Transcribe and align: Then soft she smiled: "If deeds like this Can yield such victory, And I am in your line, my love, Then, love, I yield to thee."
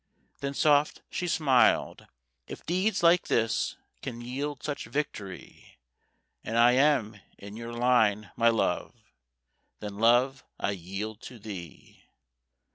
Then 0.39 0.55
soft 0.55 1.03
she 1.11 1.27
smiled: 1.27 2.07
"If 2.47 2.65
deeds 2.65 3.03
like 3.03 3.27
this 3.27 3.77
Can 4.01 4.19
yield 4.19 4.63
such 4.63 4.85
victory, 4.85 5.77
And 6.43 6.57
I 6.57 6.71
am 6.71 7.19
in 7.37 7.55
your 7.55 7.71
line, 7.73 8.31
my 8.35 8.49
love, 8.49 8.95
Then, 9.79 9.99
love, 9.99 10.43
I 10.59 10.71
yield 10.71 11.21
to 11.29 11.37
thee." 11.37 12.03